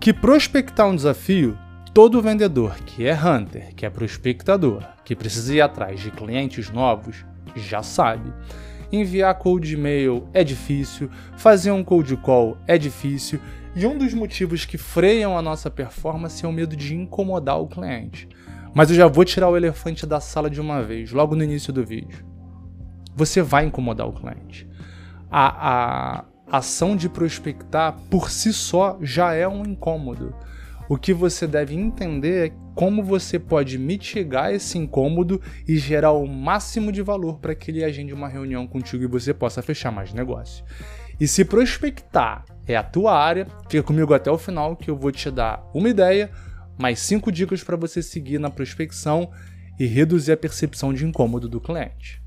[0.00, 1.58] Que prospectar um desafio,
[1.92, 7.26] todo vendedor que é hunter, que é prospectador, que precisa ir atrás de clientes novos,
[7.54, 8.32] já sabe.
[8.90, 13.38] Enviar cold e-mail é difícil, fazer um cold call é difícil,
[13.76, 17.68] e um dos motivos que freiam a nossa performance é o medo de incomodar o
[17.68, 18.26] cliente.
[18.74, 21.74] Mas eu já vou tirar o elefante da sala de uma vez, logo no início
[21.74, 22.24] do vídeo.
[23.14, 24.66] Você vai incomodar o cliente.
[25.30, 30.34] A, a, ação de prospectar por si só já é um incômodo.
[30.88, 36.26] O que você deve entender é como você pode mitigar esse incômodo e gerar o
[36.26, 40.12] máximo de valor para que ele agende uma reunião contigo e você possa fechar mais
[40.12, 40.64] negócio.
[41.20, 45.12] E se prospectar é a tua área, fica comigo até o final que eu vou
[45.12, 46.30] te dar uma ideia,
[46.76, 49.30] mais cinco dicas para você seguir na prospecção
[49.78, 52.20] e reduzir a percepção de incômodo do cliente.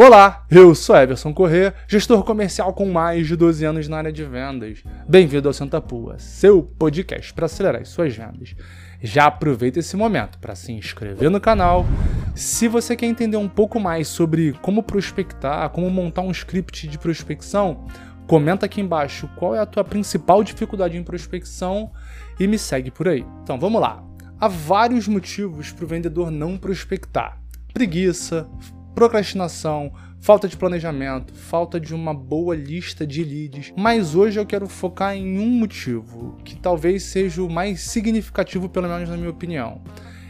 [0.00, 4.22] Olá, eu sou Everson Corrêa, gestor comercial com mais de 12 anos na área de
[4.22, 4.84] vendas.
[5.08, 8.54] Bem-vindo ao Santa Pua, seu podcast para acelerar as suas vendas.
[9.02, 11.84] Já aproveita esse momento para se inscrever no canal.
[12.32, 16.96] Se você quer entender um pouco mais sobre como prospectar, como montar um script de
[16.96, 17.84] prospecção,
[18.28, 21.90] comenta aqui embaixo qual é a tua principal dificuldade em prospecção
[22.38, 23.26] e me segue por aí.
[23.42, 24.00] Então vamos lá.
[24.38, 27.42] Há vários motivos para o vendedor não prospectar:
[27.74, 28.48] preguiça,
[28.98, 33.72] procrastinação, falta de planejamento, falta de uma boa lista de leads.
[33.76, 38.88] Mas hoje eu quero focar em um motivo, que talvez seja o mais significativo, pelo
[38.88, 39.80] menos na minha opinião.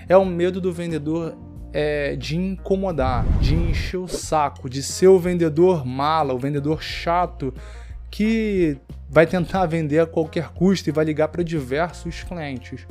[0.06, 1.34] É o medo do vendedor
[1.72, 7.54] é, de incomodar, de encher o saco, de ser o vendedor mala, o vendedor chato
[8.10, 8.76] que
[9.08, 12.86] vai tentar vender a qualquer custo e vai ligar para diversos clientes.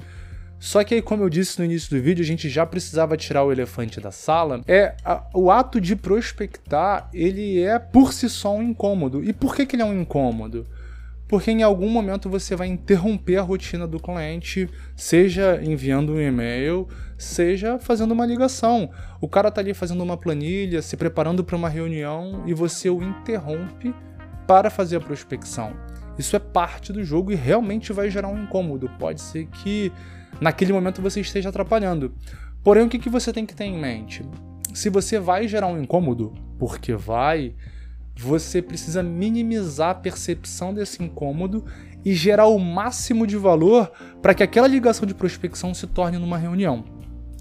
[0.60, 3.44] Só que aí, como eu disse no início do vídeo, a gente já precisava tirar
[3.44, 4.62] o elefante da sala.
[4.68, 9.24] É a, o ato de prospectar, ele é por si só um incômodo.
[9.24, 10.66] E por que, que ele é um incômodo?
[11.28, 16.88] Porque em algum momento você vai interromper a rotina do cliente, seja enviando um e-mail,
[17.18, 18.90] seja fazendo uma ligação.
[19.20, 23.04] O cara tá ali fazendo uma planilha, se preparando para uma reunião e você o
[23.04, 23.94] interrompe
[24.48, 25.74] para fazer a prospecção.
[26.18, 28.90] Isso é parte do jogo e realmente vai gerar um incômodo.
[28.98, 29.92] Pode ser que
[30.40, 32.14] naquele momento você esteja atrapalhando.
[32.64, 34.26] Porém, o que, que você tem que ter em mente?
[34.74, 37.56] Se você vai gerar um incômodo, porque vai,
[38.16, 41.66] você precisa minimizar a percepção desse incômodo
[42.04, 46.38] e gerar o máximo de valor para que aquela ligação de prospecção se torne numa
[46.38, 46.84] reunião.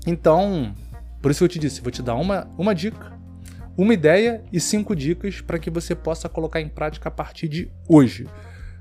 [0.06, 0.74] Então,
[1.20, 3.12] por isso eu te disse, vou te dar uma, uma dica,
[3.76, 7.70] uma ideia e cinco dicas para que você possa colocar em prática a partir de
[7.88, 8.26] hoje.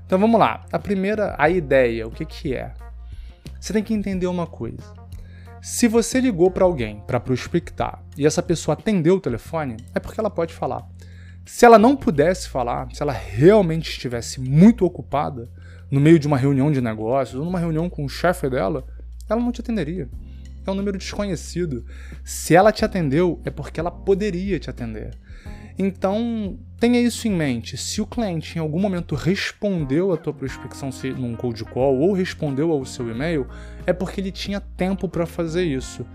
[0.06, 0.64] Então vamos lá.
[0.70, 2.72] A primeira, a ideia, o que, que é?
[3.60, 4.82] Você tem que entender uma coisa.
[5.60, 10.20] Se você ligou para alguém para prospectar e essa pessoa atendeu o telefone, é porque
[10.20, 10.86] ela pode falar.
[11.44, 15.48] Se ela não pudesse falar, se ela realmente estivesse muito ocupada
[15.90, 18.84] no meio de uma reunião de negócios ou numa reunião com o chefe dela,
[19.28, 20.08] ela não te atenderia.
[20.66, 21.84] É um número desconhecido.
[22.24, 25.16] Se ela te atendeu, é porque ela poderia te atender.
[25.78, 27.76] Então, tenha isso em mente.
[27.76, 32.72] Se o cliente em algum momento respondeu a tua prospecção num cold call ou respondeu
[32.72, 33.46] ao seu e-mail,
[33.86, 36.06] é porque ele tinha tempo para fazer isso.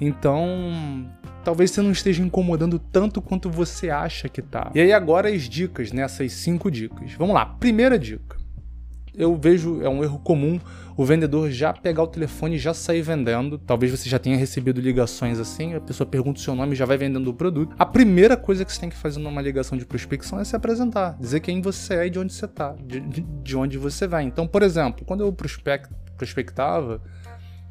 [0.00, 1.06] Então,
[1.44, 4.70] talvez você não esteja incomodando tanto quanto você acha que tá.
[4.74, 6.28] E aí agora as dicas, nessas né?
[6.28, 7.12] cinco dicas.
[7.12, 7.44] Vamos lá.
[7.44, 8.39] Primeira dica
[9.14, 10.60] eu vejo, é um erro comum
[11.00, 13.56] o vendedor já pegar o telefone e já sair vendendo.
[13.56, 16.84] Talvez você já tenha recebido ligações assim, a pessoa pergunta o seu nome e já
[16.84, 17.74] vai vendendo o produto.
[17.78, 21.16] A primeira coisa que você tem que fazer numa ligação de prospecção é se apresentar,
[21.18, 24.24] dizer quem você é e de onde você está, de, de, onde você vai.
[24.24, 25.88] Então, por exemplo, quando eu prospect,
[26.18, 27.00] prospectava,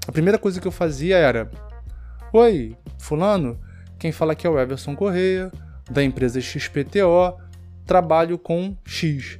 [0.07, 1.51] a primeira coisa que eu fazia era:
[2.33, 3.59] Oi, Fulano,
[3.99, 5.51] quem fala aqui é o Everson Correia,
[5.91, 7.37] da empresa XPTO,
[7.85, 9.39] trabalho com X.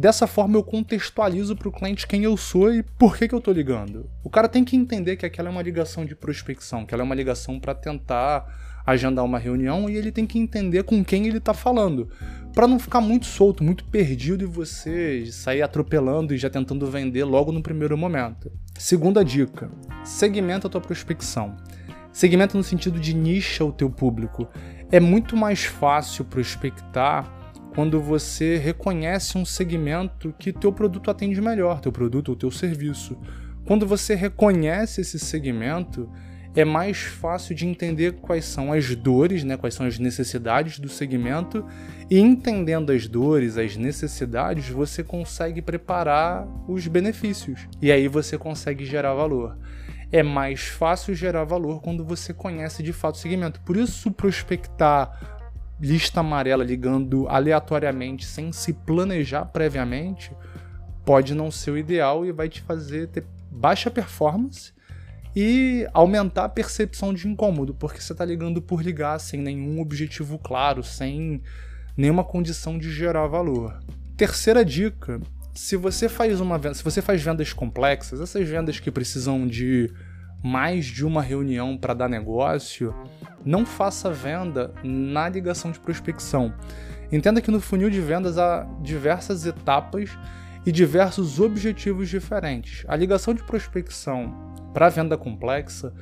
[0.00, 3.38] Dessa forma eu contextualizo para o cliente quem eu sou e por que, que eu
[3.38, 4.08] estou ligando.
[4.24, 7.04] O cara tem que entender que aquela é uma ligação de prospecção, que ela é
[7.04, 11.36] uma ligação para tentar agendar uma reunião e ele tem que entender com quem ele
[11.36, 12.08] está falando,
[12.54, 17.24] para não ficar muito solto, muito perdido e você sair atropelando e já tentando vender
[17.24, 18.50] logo no primeiro momento.
[18.78, 19.70] Segunda dica:
[20.02, 21.58] segmenta a tua prospecção.
[22.10, 24.48] Segmenta no sentido de nicha o teu público.
[24.90, 27.39] É muito mais fácil prospectar
[27.74, 33.16] quando você reconhece um segmento que teu produto atende melhor, teu produto ou teu serviço.
[33.64, 36.10] Quando você reconhece esse segmento,
[36.54, 40.88] é mais fácil de entender quais são as dores, né, quais são as necessidades do
[40.88, 41.64] segmento,
[42.10, 47.68] e entendendo as dores, as necessidades, você consegue preparar os benefícios.
[47.80, 49.56] E aí você consegue gerar valor.
[50.10, 53.60] É mais fácil gerar valor quando você conhece de fato o segmento.
[53.60, 55.39] Por isso, prospectar
[55.80, 60.30] lista amarela ligando aleatoriamente sem se planejar previamente
[61.04, 64.72] pode não ser o ideal e vai te fazer ter baixa performance
[65.34, 70.38] e aumentar a percepção de incômodo, porque você está ligando por ligar sem nenhum objetivo
[70.38, 71.40] claro, sem
[71.96, 73.78] nenhuma condição de gerar valor.
[74.16, 75.20] Terceira dica:
[75.54, 79.92] se você faz uma venda, se você faz vendas complexas, essas vendas que precisam de
[80.42, 82.94] mais de uma reunião para dar negócio,
[83.44, 86.54] não faça venda na ligação de prospecção.
[87.12, 90.10] Entenda que no funil de vendas há diversas etapas
[90.64, 92.84] e diversos objetivos diferentes.
[92.86, 94.32] A ligação de prospecção
[94.72, 95.92] para venda complexa,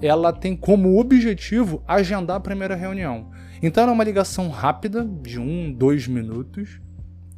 [0.00, 3.30] ela tem como objetivo agendar a primeira reunião.
[3.62, 6.80] Então é uma ligação rápida, de um, dois minutos.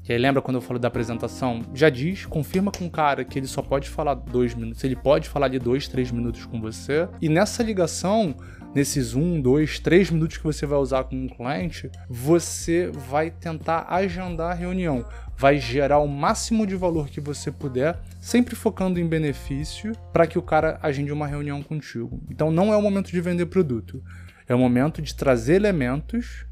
[0.07, 1.63] E aí lembra quando eu falo da apresentação?
[1.73, 5.31] Já diz, confirma com o cara que ele só pode falar dois minutos, ele pode
[5.31, 7.09] falar de dois, três minutos com você.
[7.23, 8.35] E nessa ligação,
[8.75, 13.87] nesses um, dois, três minutos que você vai usar com um cliente, você vai tentar
[13.89, 15.07] agendar a reunião,
[15.39, 20.39] vai gerar o máximo de valor que você puder, sempre focando em benefício para que
[20.39, 22.21] o cara agende uma reunião contigo.
[22.29, 24.03] Então não é o momento de vender produto,
[24.47, 26.45] é o momento de trazer elementos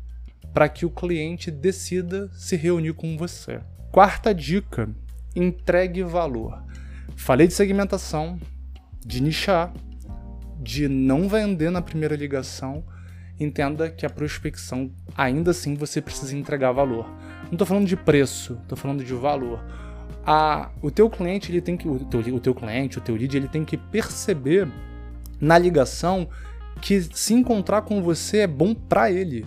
[0.53, 3.61] para que o cliente decida se reunir com você.
[3.91, 4.89] Quarta dica:
[5.35, 6.63] entregue valor.
[7.17, 8.39] Falei de segmentação,
[9.05, 9.73] de nichar,
[10.59, 12.85] de não vender na primeira ligação,
[13.39, 17.07] entenda que a prospecção, ainda assim, você precisa entregar valor.
[17.45, 19.63] Não estou falando de preço, estou falando de valor.
[20.25, 23.37] A, o teu cliente, ele tem que, o teu, o teu cliente, o teu lead,
[23.37, 24.69] ele tem que perceber
[25.41, 26.29] na ligação
[26.81, 29.45] que se encontrar com você é bom para ele,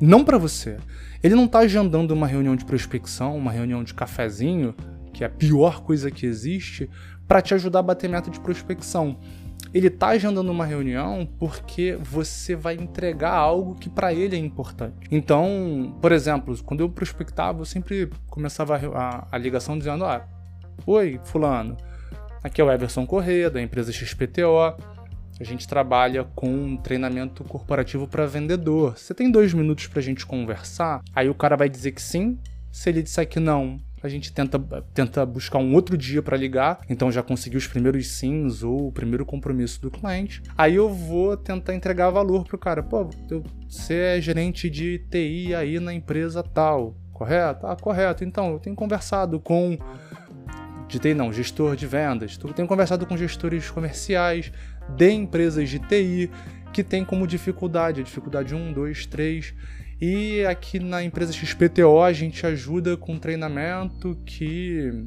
[0.00, 0.76] não para você.
[1.22, 4.74] Ele não está agendando uma reunião de prospecção, uma reunião de cafezinho,
[5.12, 6.90] que é a pior coisa que existe,
[7.26, 9.18] para te ajudar a bater meta de prospecção
[9.74, 15.08] ele tá agendando uma reunião porque você vai entregar algo que para ele é importante.
[15.10, 20.28] Então, por exemplo, quando eu prospectava, eu sempre começava a, a, a ligação dizendo: Ah,
[20.86, 21.76] oi, Fulano,
[22.40, 24.93] aqui é o Everson Corrêa, da empresa XPTO.
[25.40, 28.96] A gente trabalha com treinamento corporativo para vendedor.
[28.96, 31.02] Você tem dois minutos para a gente conversar?
[31.14, 32.38] Aí o cara vai dizer que sim.
[32.70, 34.58] Se ele disser que não, a gente tenta,
[34.92, 38.92] tenta buscar um outro dia para ligar, então já consegui os primeiros sims ou o
[38.92, 40.42] primeiro compromisso do cliente.
[40.58, 42.82] Aí eu vou tentar entregar valor pro cara.
[42.82, 43.08] Pô,
[43.66, 47.66] você é gerente de TI aí na empresa tal, correto?
[47.66, 48.24] Ah, correto.
[48.24, 49.78] Então, eu tenho conversado com
[50.94, 52.38] de TI não, gestor de vendas.
[52.42, 54.52] Eu tenho conversado com gestores comerciais
[54.96, 56.30] de empresas de TI
[56.72, 59.54] que tem como dificuldade, dificuldade 1, 2, 3
[60.00, 65.06] e aqui na empresa XPTO a gente ajuda com treinamento que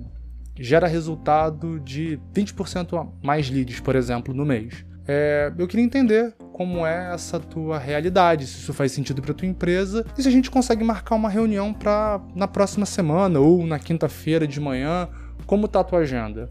[0.60, 4.86] gera resultado de 20% mais leads, por exemplo, no mês.
[5.08, 9.48] É, eu queria entender como é essa tua realidade, se isso faz sentido para tua
[9.48, 13.80] empresa e se a gente consegue marcar uma reunião para na próxima semana ou na
[13.80, 15.08] quinta-feira de manhã,
[15.46, 16.50] como tá a tua agenda?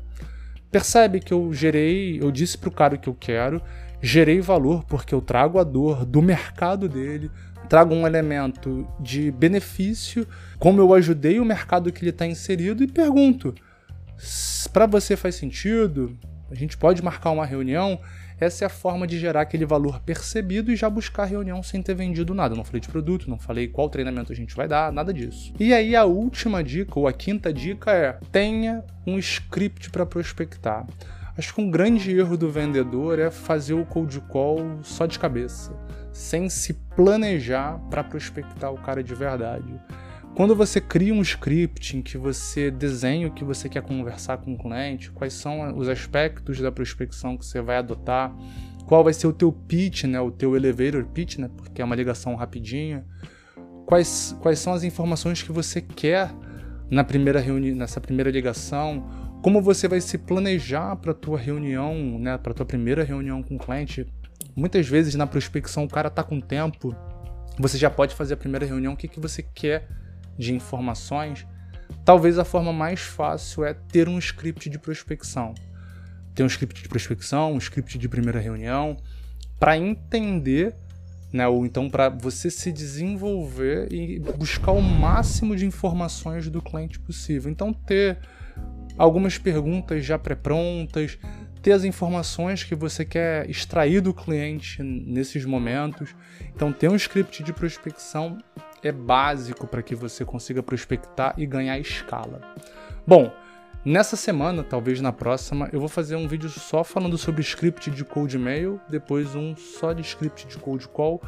[0.71, 3.63] Percebe que eu gerei, eu disse pro cara o que eu quero,
[4.03, 7.31] gerei valor porque eu trago a dor do mercado dele,
[7.69, 10.27] trago um elemento de benefício,
[10.59, 13.55] como eu ajudei o mercado que ele está inserido e pergunto:
[14.73, 16.17] para você faz sentido?
[16.51, 17.99] A gente pode marcar uma reunião?
[18.39, 21.95] Essa é a forma de gerar aquele valor percebido e já buscar reunião sem ter
[21.95, 22.55] vendido nada.
[22.55, 25.53] não falei de produto, não falei qual treinamento a gente vai dar, nada disso.
[25.59, 30.87] E aí a última dica, ou a quinta dica é: tenha um script para prospectar.
[31.37, 35.73] Acho que um grande erro do vendedor é fazer o cold call só de cabeça
[36.17, 39.79] sem se planejar para prospectar o cara de verdade.
[40.37, 44.53] Quando você cria um script em que você desenha o que você quer conversar com
[44.53, 48.37] o cliente, quais são os aspectos da prospecção que você vai adotar,
[48.87, 51.97] qual vai ser o teu pitch, né, o teu elevator pitch, né, porque é uma
[51.97, 53.05] ligação rapidinha,
[53.87, 56.31] quais, quais são as informações que você quer
[56.91, 59.09] na primeira reunião, nessa primeira ligação,
[59.43, 63.57] como você vai se planejar para a tua reunião, né, para tua primeira reunião com
[63.57, 64.07] o cliente,
[64.57, 66.97] Muitas vezes na prospecção o cara tá com tempo,
[67.59, 69.87] você já pode fazer a primeira reunião, o que, que você quer
[70.39, 71.47] de informações.
[72.05, 75.55] Talvez a forma mais fácil é ter um script de prospecção.
[76.35, 78.97] Ter um script de prospecção, um script de primeira reunião,
[79.59, 80.75] para entender,
[81.33, 86.99] né, ou então para você se desenvolver e buscar o máximo de informações do cliente
[86.99, 87.51] possível.
[87.51, 88.19] Então ter
[88.99, 91.19] algumas perguntas já pré-prontas,
[91.67, 96.15] ter as informações que você quer extrair do cliente nesses momentos.
[96.55, 98.39] Então, ter um script de prospecção
[98.87, 102.41] é básico para que você consiga prospectar e ganhar escala.
[103.07, 103.33] Bom,
[103.85, 108.05] nessa semana, talvez na próxima, eu vou fazer um vídeo só falando sobre script de
[108.05, 111.21] cold mail, depois um só de script de cold call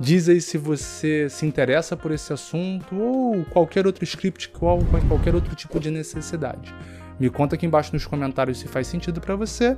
[0.00, 5.34] Diz aí se você se interessa por esse assunto ou qualquer outro script, ou qualquer
[5.34, 6.74] outro tipo de necessidade.
[7.18, 9.76] Me conta aqui embaixo nos comentários se faz sentido para você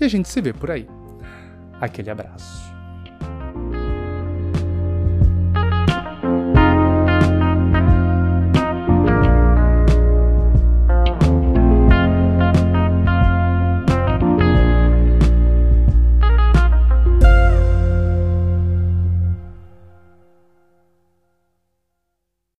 [0.00, 0.88] e a gente se vê por aí.
[1.80, 2.73] Aquele abraço.